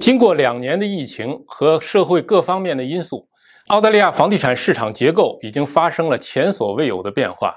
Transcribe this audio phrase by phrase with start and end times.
[0.00, 3.28] 经过两年的疫情和社会各方面的因素，
[3.66, 7.54] 澳大利亚房地产市场结构已经发生了前所未有的变化。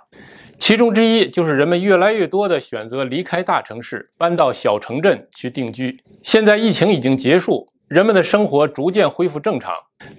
[0.58, 6.04] 其中之一就是人们越来越多的选择离开大城市，搬到小城镇去定居。
[6.24, 9.74] 现在疫情已经结束，人们的生活逐渐恢复正常，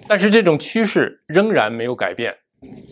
[0.07, 2.33] 但是这种趋势仍然没有改变。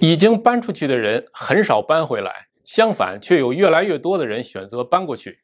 [0.02, 2.32] 已经搬出去的人很少搬回来，
[2.66, 5.40] 相反，却有越来越多的人选择搬过去。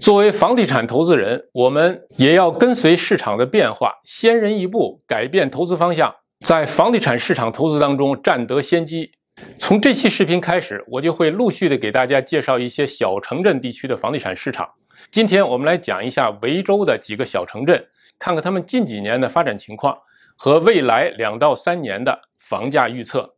[0.00, 6.14] 作为房地产投资人，我们也要跟随市场的变化，先人一步改变投资方向，
[6.44, 9.10] 在房地产市场投资当中占得先机。
[9.56, 14.68] 从这期视频开始，我就会陆续的给大家介绍一些小城镇地区的房地产市场。
[15.10, 17.84] 今天我们来讲一下维州的几个小城镇，
[18.18, 19.96] 看看他们近几年的发展情况
[20.36, 23.34] 和未来两到三年的房价预测。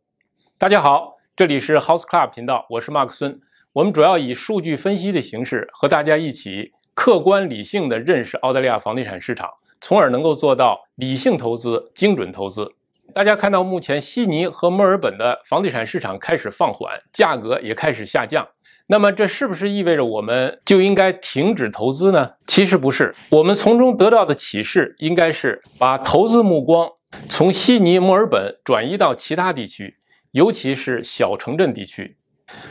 [0.59, 3.39] 大家好，这里是 House Club 频道，我是马克孙。
[3.73, 12.69] 我们主要以数据分析的形式和大家一起客观理性的认识澳大利亚房地产市场，从而能够做到理性投资、精准投资。
[13.15, 18.45] 大家看到，目前悉尼和墨尔本的房地产市场开始放缓，价格也开始下降。
[18.87, 22.31] 那么，这是不是意味着我们就应该停止投资呢？
[22.47, 26.89] 其实不是，我们从中得到的启示应该是把投资目光
[27.29, 29.95] 从悉尼、墨尔本转移到其他地区，
[30.31, 32.17] 尤其是小城镇地区。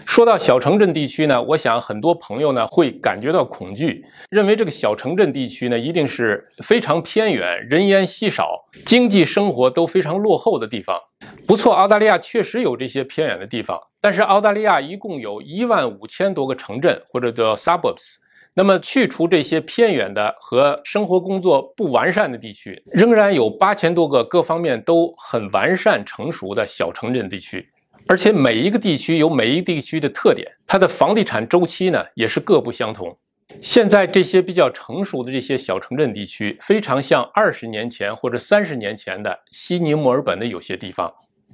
[0.06, 10.98] 说到小城镇地区呢，我想很多朋友呢会感觉到恐惧，认为这个小城镇地区呢一定是非常偏远、人烟稀少、经济生活都非常落后的地方。
[11.46, 18.16] 不错，澳大利亚确实有这些偏远的地方，但是澳大利亚一共有一万五千多个城镇或者叫 suburbs。
[18.56, 27.70] 那么去除这些偏远的和生活工作不完善的地区，仍然有八千多个各方面都很完善成熟的小城镇地区。
[28.06, 33.16] 而且每一个地区有每一个地区的特点，它的房地产周期呢也是各不相同。
[33.60, 41.12] 现在这些比较成熟的这些小城镇地区，非常像二十年前或者三十年前的悉尼、墨尔本的有些地方，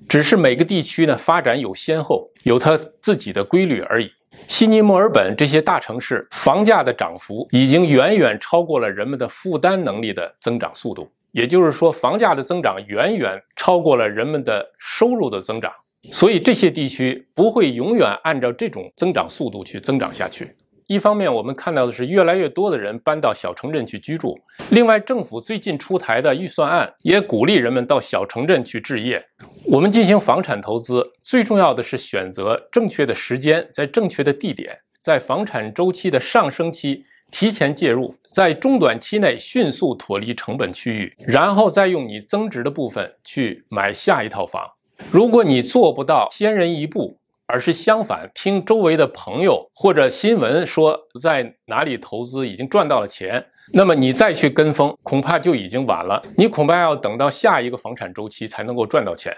[0.08, 4.10] 只是每个地区呢发展有先后，有它自己的规律而已。
[4.46, 15.72] 悉尼、墨尔本这些大城市房价的涨幅已经远远超过了人们的负担能力的增长速度，也就是说，房价的增长远远超过了人们的收入的增长。
[16.12, 20.54] 所以这些地区不会永远按照这种增长速度去增长下去。
[20.86, 24.32] 一方面，我们看到的是越来越多的人搬到小城镇去居住；
[24.70, 29.20] 另外，政府最近出台的预算案也鼓励人们到小城镇去置业。
[29.64, 44.62] 我们进行房产投资，最重要的是选择正确的时间，在正确的地点，在房产周期的上升期提前介入，在中短期内迅速脱离成本区域，然后再用你增值的部分去买下一套房。
[45.10, 56.22] 如果你做不到先人一步，而是相反，听周围的朋友或者新闻说在哪里投资已经赚到了钱，那么你再去跟风，恐怕就已经晚了。
[56.36, 59.32] 你恐怕要等到下一个房产周期才能够赚到钱。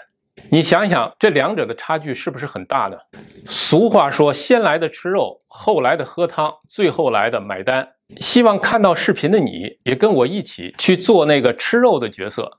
[0.50, 2.96] 你想想，这两者的差距是不是很大呢？
[3.44, 12.58] 俗话说：“先来的吃肉，后来的喝汤，最后来的买单。”希望看到视频的你也跟我一起去做那个吃肉的角色。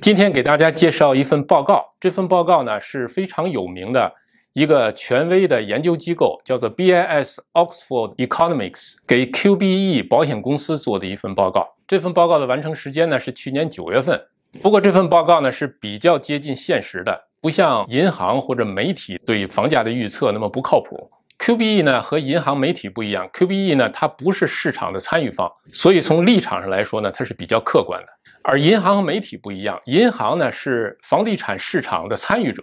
[0.00, 4.10] 今天给大家介绍一份报告，这份报告呢是非常有名的
[4.54, 11.68] 一个权威的研究机构，叫做 BIS Oxford Economics 给 QBE 保险公司做的一份报告。
[11.86, 14.18] 这份报告的完成时间呢是去年九月份。
[14.62, 21.10] 不过这份报告呢是比较接近现实的，不像银行或者媒体对房价的预测那么不靠谱。
[21.38, 28.08] QBE 呢和银行媒体不一样，QBE 呢它不是市场的参与方，所以从立场上来说呢，它是比较客观的。
[28.42, 32.62] 而银行和媒体不一样，银行呢是房地产市场的参与者，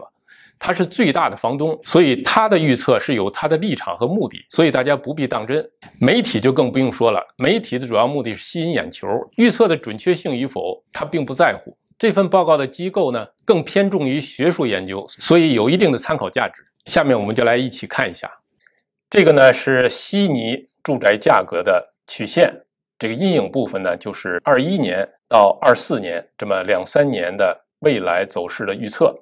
[0.60, 5.68] 它是最大的房东，所以它的预测是有它的立场和目的，所以大家不必当真。
[6.00, 11.78] 媒体就更不用说了，媒体的主要目的是吸引眼球，预测的准确性与否，他并不在乎。
[11.98, 16.62] 这份报告的机构呢更偏重于学术研究，所以有一定的参考价值。
[16.86, 18.30] 下面我们就来一起看一下。
[19.08, 22.66] 这个呢是悉尼住宅价格的曲线，
[22.98, 29.14] 这个阴影部分呢就是二一年到二四年这么两三年的未来走势的预测。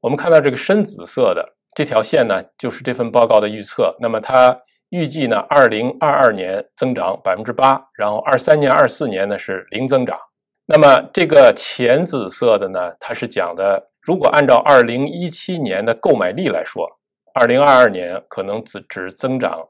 [0.00, 3.96] 我们看到这个深紫色的这条线呢，就是这份报告的预测。
[4.00, 4.60] 那么它
[4.90, 10.18] 预计呢，二零二二年增长百分之八，然后二三年、二四年呢是零增长。
[10.66, 16.86] 那么这个浅紫色的呢，它是讲的，如果按照二零一七年的购买力来说。
[17.34, 19.68] 二零二二年可能只只增长，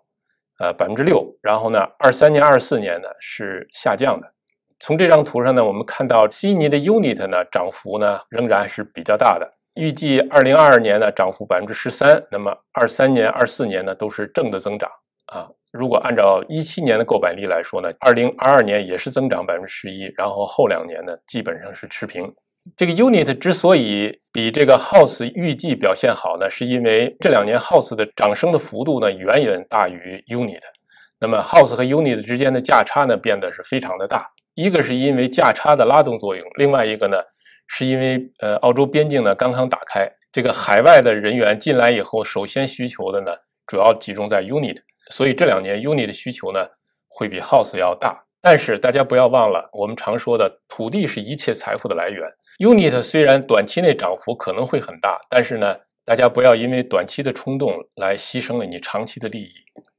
[0.59, 4.33] 呃百分之六，然后呢，二三年、二四年呢是下降的。
[4.81, 14.91] 从这张图上呢，我们看到悉尼的 unit 呢涨幅呢仍然是比较大的，预计二零二二年呢涨幅百分之十三，那么二三年、二四年呢都是正的增长。
[15.27, 15.49] 啊。
[15.73, 22.31] 如果按照一七年的购买力来说呢，二零二二年也是增长百分之十一，然后后两年呢基本上是持平。
[22.77, 30.61] 这个 Unit 之所以比这个 House 预计表现好呢，是因为这两年 House 的涨升的幅度呢远远大于 Unit。
[31.19, 37.19] 那么 House 和 Unit 之间的价差呢变得是非常的大，一个是因为价差的拉动作用，另外一个呢
[37.67, 43.33] 是因为呃澳洲边境呢刚刚打开，这个海外的人员进来以后，首先需求的呢
[43.67, 44.77] 主要集中在 Unit。
[45.11, 46.65] 所以这两年 Unit 的需求呢
[47.09, 52.23] 会比 House 要大，但是大家不要忘了，我们常说的土地是一切财富的来源。
[52.59, 59.53] Unit 虽然短期内涨幅可能会很大，但是呢，大家不要因为短期的冲动来牺牲了你长期的利益。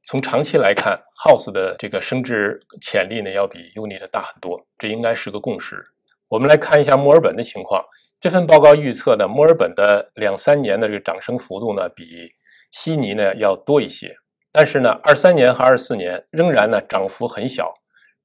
[0.06, 5.84] 从长期来看，House 的这个升值潜力呢要比 Unit 大很多，这应该是个共识。
[6.28, 7.84] 我们来看一下墨尔本的情况，
[8.20, 12.32] 这份报告预测呢，墨尔本的两三年的这个涨升幅度呢比
[12.70, 14.14] 悉尼呢要多一些。
[14.52, 17.74] 但是呢，二三年和二四年仍然呢涨幅很小。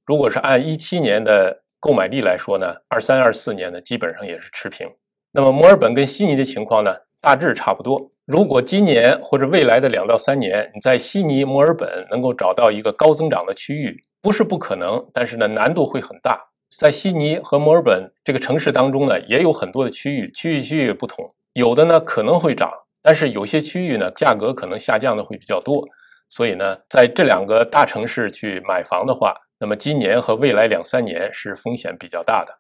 [0.06, 4.88] 如果是按一七年的购买力来说呢，二三二四年呢基本上也是持平。
[5.32, 8.12] 那么墨尔本跟悉尼的情况呢大致差不多。
[8.26, 16.40] 如果今年或者未来的两到三年你在悉尼、墨尔本能够找到一个高增长的区域，不是不可能，但是呢难度会很大。
[16.70, 22.70] 在悉尼和墨尔本这个城市当中呢，也有很多的区域，区域区域不同，有的呢可能会涨，
[23.02, 25.88] 但是有些区域呢价格可能下降的会比较多。
[26.30, 32.60] 所以呢，在这两个大城市去买房的话，那么今年和未来两三年是风险比较大的。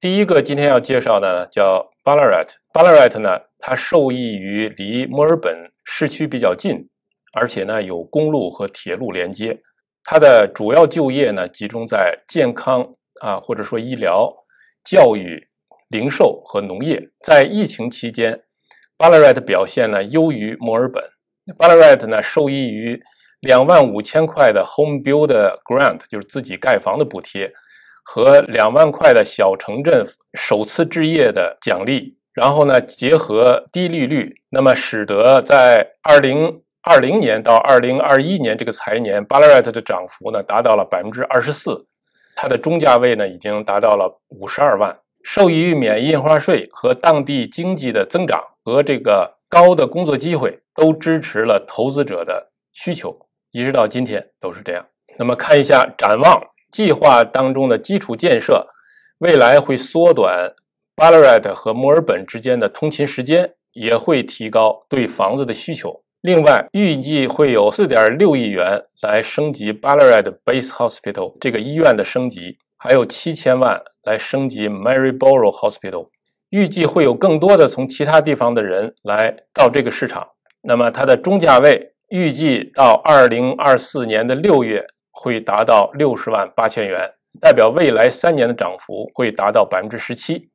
[0.00, 6.88] 第一个今天要介绍的叫 Ballarat，Ballarat 呢，它受益于离墨尔本市区比较近，
[7.32, 9.60] 而且呢有公路和铁路连接。
[10.04, 14.32] 它的主要就业呢集中在健康啊，或者说医疗、
[14.84, 15.48] 教育、
[15.88, 17.10] 零售和农业。
[17.24, 18.44] 在疫情期间
[18.96, 21.02] ，Ballarat 表现呢优于墨尔本。
[21.56, 23.00] Ballarat 呢，受益于
[23.40, 25.32] 两万五千块的 Home Build
[25.64, 27.52] Grant，就是自己盖房的补贴，
[28.04, 41.86] 和两万块的小城镇首次置业的奖励，然后呢，结合低利率，那么使得在二零二零年到二零二一年这个财年，Ballarat 的涨幅呢达到了百分之二十四，
[42.36, 49.37] 它的中价位呢已经达到了五十二万，受益于免印花税和当地经济的增长和这个。
[49.48, 54.86] 高的工作机会都支持了投资者的需求，一直到今天都是这样。
[55.18, 56.40] 那么看一下展望
[56.70, 58.66] 计划当中的基础建设，
[59.18, 60.54] 未来会缩短
[60.94, 66.02] Ballarat 和墨尔本之间的通勤时间，也会提高对房子的需求。
[66.20, 76.08] 另外，预计会有4.6亿元来升级 Ballarat Base Hospital 这个医院的升级，还有7000万来升级 Maryborough Hospital。
[76.50, 80.26] 预计会有更多的从其他地方的人来到这个市场。
[80.62, 87.10] 那么它的中价位预计到二零二四年的六月会达到六十万八千元，
[87.40, 90.48] 代表未来三年的涨幅会达到百分之十七。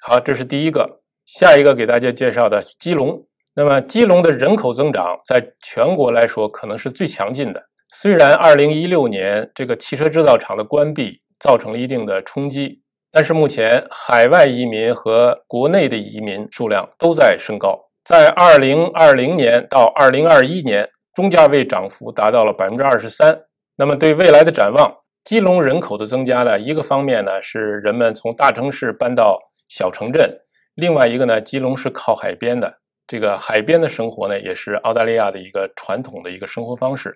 [0.00, 1.00] 好，这是第一个。
[1.26, 3.24] 下一个给大家介绍的基隆。
[3.54, 7.62] 那么基隆的人口增长在全国来说可能是最强劲的。
[7.92, 12.79] 虽然二零一六年这个汽车制造厂的关闭造成了一定的冲击。
[13.12, 23.36] 但是目前海外移民和国内的移民数量都在升高，在二零二零年到二零二一年，中价位涨幅达到了百分之二十三。
[23.74, 26.58] 那么对未来的展望，基隆人口的增加呢？
[26.58, 30.32] 一个方面呢是人们从大城市搬到小城镇，
[30.74, 32.72] 另外一个呢，基隆是靠海边的，
[33.08, 37.12] 这个海边的生活呢也是澳大利亚的一个传统的一个生活方式，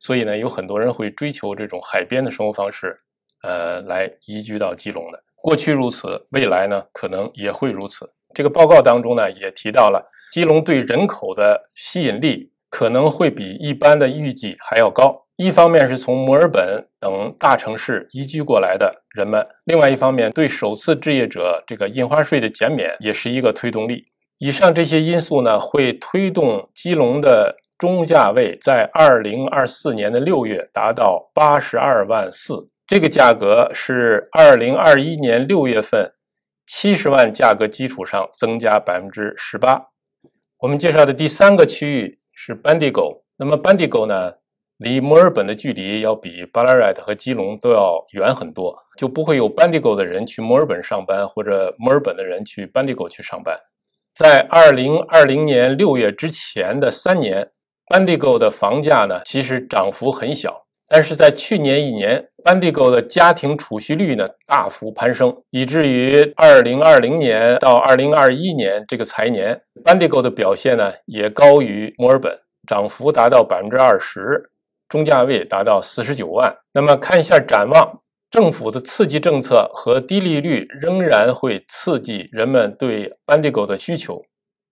[0.00, 2.94] 所以呢有很多人会追求这种海边的生活方式，
[3.42, 5.22] 呃，来移居到基隆的。
[5.42, 8.10] 过去如此，未来呢可能也会如此。
[8.34, 15.26] 这个报告当中呢也提到了，基隆对人口的吸引力可能会比一般的预计还要高。
[15.36, 24.04] 一方面是从墨尔本等大城市移居过来的人们，另外一方面对首次置业者这个印花税的减免也是一个推动力。
[24.38, 32.68] 以上这些因素呢会推动基隆的中价位在二零二四年的六月达到八十二万四。
[32.90, 36.12] 这个价格是二零二一年六月份
[36.66, 39.80] 七十万价格基础上增加百分之十八。
[40.58, 44.32] 我们介绍的第三个区域是 Bendigo，那么 Bendigo 呢，
[44.76, 53.56] 离墨尔本的距离要比 Ballarat 和基隆都要远很多，就不会有 Bendigo 的人去墨尔本上班，或者墨尔本的人去 Bendigo 去上班。
[54.16, 57.52] 在二零二零年六月之前的三年
[57.86, 60.66] ，Bendigo 的房价呢，其实涨幅很小。
[60.92, 74.50] 但是在去年一年，Bendigo 的家庭储蓄率呢大幅攀升，以至于二零二零年到二零二一年这个财年，Bendigo 的表现呢也高于墨尔本，涨幅达到百分之二十。
[74.88, 76.52] 中价位达到四十九万。
[76.74, 84.20] 那么看一下展望，政府的刺激政策和低利率仍然会刺激人们对班地狗的需求，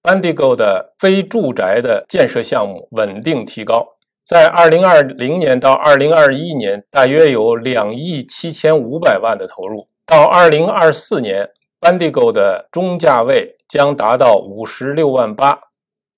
[0.02, 3.86] 班地狗的非住宅的建设项目稳定提高。
[4.28, 9.86] 在二零二零年到二零二一年，大约有两亿七千五百万的投入。
[10.04, 11.48] 到二零二四年，
[11.80, 15.58] 班地狗的中价位将达到五十六万八。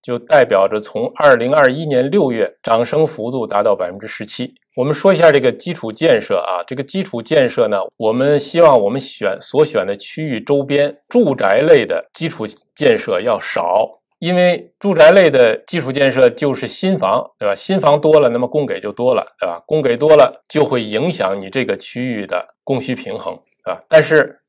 [0.03, 4.55] 就代表着从二零二一年六月涨升幅度达到百分之十七。
[4.75, 17.55] 我们说一下这个基础建设啊，这个基础建设呢，我们希望我们选所选的区域周边住宅类的基础建设要少，因为住宅类的基础建设就是新房，对吧？
[17.55, 19.63] 新房多了，那么供给就多了，对吧？
[19.67, 23.35] 供给多了就会影响你这个区域的供需平衡，
[23.65, 23.81] 啊。
[23.89, 24.43] 但是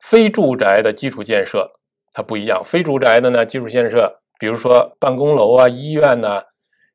[0.00, 1.70] 非住宅的基础建设
[2.12, 4.20] 它不一样，非住宅的呢基础建设。
[4.40, 6.42] 比如说办公楼啊、医院呐、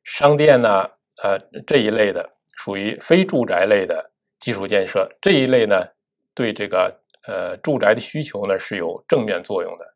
[0.04, 0.86] 商店呐，
[1.22, 5.86] 呃这一类的属于非住宅类的基础建设，这一类呢
[6.34, 6.94] 对这个
[7.26, 9.86] 呃住宅的需求呢是有正面作用的。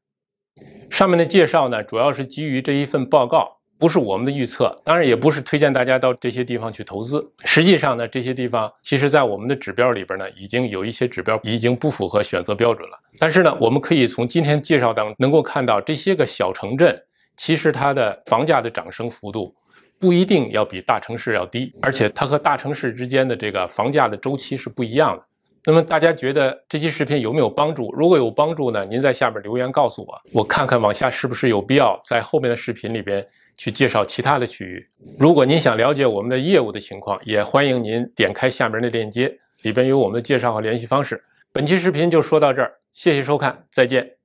[0.91, 7.25] 上面的介绍呢主要是基于这一份报告，不是我们的预测，当然也不是推荐大家到这些地方去投资。
[7.45, 12.97] 实际上呢，这些地方其实在我们的指标里边呢，已经有一些指标已经不符合选择标准了。
[13.19, 17.03] 但是呢，我们可以从今天介绍当中能够看到这些个小城镇。
[17.37, 19.53] 其实它的房价的涨升幅度
[19.99, 25.25] 不一定要比大城市要低，而且它和大城市之间的这个房价的周期是不一样的。
[25.67, 27.91] 那么大家觉得这期视频有没有帮助？
[27.95, 34.87] 如果有帮助呢，您在下边留言告诉我，我看看往下是不是有必要在后面的视频里边去介绍其他的区域。
[35.19, 41.23] 如果您想了解我们的业务的情况，也欢迎您点开下面的链接，里边有我们的介绍和联系方式。
[41.51, 44.24] 本期视频就说到这儿，谢谢收看，再见。